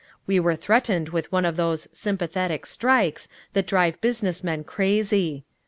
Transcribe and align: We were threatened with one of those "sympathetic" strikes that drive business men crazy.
We 0.25 0.39
were 0.39 0.55
threatened 0.55 1.09
with 1.09 1.31
one 1.31 1.45
of 1.45 1.57
those 1.57 1.87
"sympathetic" 1.93 2.65
strikes 2.65 3.29
that 3.53 3.67
drive 3.67 4.01
business 4.01 4.43
men 4.43 4.63
crazy. 4.63 5.45